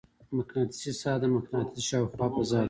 [0.37, 2.59] مقناطیسي ساحه د مقناطیس شاوخوا فضا ده.